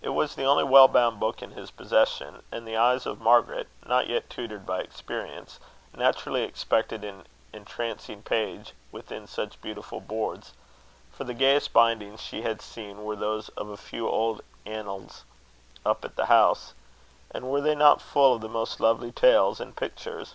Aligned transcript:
It 0.00 0.08
was 0.08 0.34
the 0.34 0.42
only 0.44 0.64
well 0.64 0.88
bound 0.88 1.20
book 1.20 1.40
in 1.40 1.52
his 1.52 1.70
possession; 1.70 2.42
and 2.50 2.66
the 2.66 2.76
eyes 2.76 3.06
of 3.06 3.20
Margaret, 3.20 3.68
not 3.86 4.08
yet 4.08 4.28
tutored 4.28 4.66
by 4.66 4.80
experience, 4.80 5.60
naturally 5.96 6.42
expected 6.42 7.04
an 7.04 7.28
entrancing 7.52 8.24
page 8.24 8.72
within 8.90 9.28
such 9.28 9.60
beautiful 9.62 10.00
boards; 10.00 10.52
for 11.12 11.22
the 11.22 11.32
gayest 11.32 11.72
bindings 11.72 12.20
she 12.20 12.42
had 12.42 12.60
seen, 12.60 13.04
were 13.04 13.14
those 13.14 13.50
of 13.50 13.68
a 13.68 13.76
few 13.76 14.08
old 14.08 14.42
annuals 14.66 15.22
up 15.86 16.04
at 16.04 16.16
the 16.16 16.26
house 16.26 16.74
and 17.30 17.48
were 17.48 17.60
they 17.60 17.76
not 17.76 18.02
full 18.02 18.34
of 18.34 18.40
the 18.40 18.48
most 18.48 18.80
lovely 18.80 19.12
tales 19.12 19.60
and 19.60 19.76
pictures? 19.76 20.34